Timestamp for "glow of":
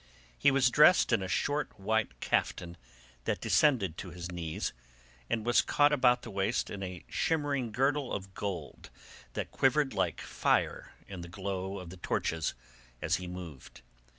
11.29-11.91